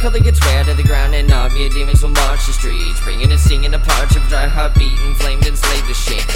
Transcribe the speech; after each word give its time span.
color 0.00 0.18
gets 0.18 0.40
wear 0.46 0.64
to 0.64 0.72
the 0.72 0.82
ground, 0.82 1.14
and 1.14 1.30
obvious 1.30 1.74
demons 1.74 2.02
will 2.02 2.08
march 2.10 2.46
the 2.46 2.52
streets, 2.52 2.98
bringing 3.04 3.30
and 3.30 3.40
singing 3.40 3.74
a 3.74 3.78
punch 3.78 4.16
of 4.16 4.22
dry 4.28 4.46
heart 4.46 4.74
beating, 4.74 5.14
flamed 5.16 5.46
and 5.46 5.58
slayed 5.58 5.84
the 5.84 5.94
shit. 5.94 6.29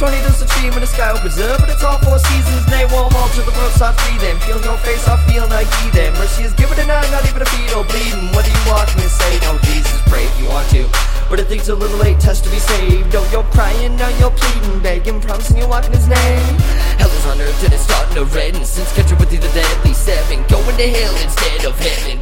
Demons, 0.00 0.22
tornadoes, 0.22 0.40
the 0.40 0.48
stream, 0.48 0.72
and 0.72 0.82
the 0.82 0.86
sky 0.86 1.12
will 1.12 1.20
preserve. 1.20 1.58
But 1.60 1.70
it's 1.70 1.84
all 1.84 1.98
four 1.98 2.18
seasons, 2.18 2.64
they 2.66 2.84
won't 2.86 3.14
alter 3.14 3.42
the 3.42 3.52
world, 3.52 3.72
stop 3.72 3.96
breathing. 3.96 4.38
Feel 4.40 4.60
no 4.60 4.76
face, 4.78 5.06
I 5.06 5.16
feel 5.28 5.46
not 5.48 5.64
them. 5.92 6.14
Mercy 6.14 6.44
is 6.44 6.52
given 6.54 6.78
and 6.78 6.90
I'm 6.90 7.10
not 7.10 7.24
even 7.28 7.42
a 7.42 7.48
beat 7.52 7.72
or 7.76 7.84
bleeding. 7.84 8.32
Whether 8.32 8.50
you 8.50 8.64
walk 8.66 8.88
and 8.96 9.10
say, 9.10 9.38
no, 9.40 9.58
Jesus, 9.68 10.00
pray 10.08 10.24
if 10.24 10.40
you 10.40 10.48
want 10.48 10.68
to. 10.70 10.88
But 11.28 11.40
I 11.40 11.44
think 11.44 11.60
it's 11.60 11.68
a 11.68 11.74
little 11.74 11.98
late, 11.98 12.18
test 12.18 12.44
to 12.44 12.50
be 12.50 12.58
saved. 12.58 13.14
Oh, 13.14 13.26
you're 13.30 13.46
crying, 13.54 13.96
now 13.96 14.08
you're 14.18 14.34
pleading, 14.34 14.80
begging, 14.80 15.20
promising 15.20 15.58
you 15.58 15.68
walk 15.68 15.86
in 15.86 15.92
his 15.92 16.08
name. 16.08 16.58
Hell 16.98 17.10
is 17.10 17.26
on 17.26 17.40
earth 17.40 17.64
and 17.64 17.72
it's 17.72 17.84
starting 17.84 18.14
to 18.16 18.24
redden. 18.34 18.64
Since 18.64 18.92
catching 18.94 19.18
with 19.18 19.32
you 19.32 19.38
the 19.38 19.52
deadly 19.52 19.94
seven, 19.94 20.42
going 20.48 20.76
to 20.76 20.88
hell 20.88 21.14
instead 21.22 21.64
of 21.64 21.78
heaven. 21.78 22.19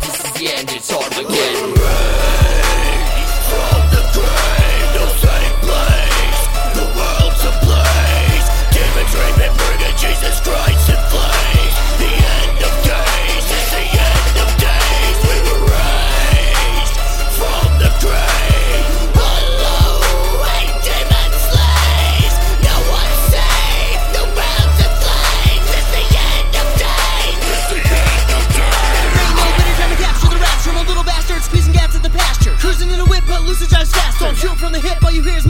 from 34.59 34.73
the 34.73 34.81
hip, 34.81 35.03
all 35.05 35.11
you 35.11 35.23
hear 35.23 35.39
is 35.39 35.47